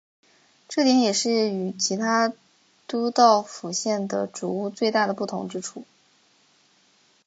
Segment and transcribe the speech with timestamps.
[0.67, 2.33] 这点也是与其他
[2.87, 5.83] 都道府县的煮物最大的不同之处。